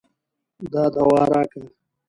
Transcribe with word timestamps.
دا 0.71 0.83
دوا 0.95 1.19
راکه. 1.31 1.61